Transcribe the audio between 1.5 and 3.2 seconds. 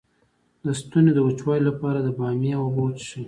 لپاره د بامیې اوبه وڅښئ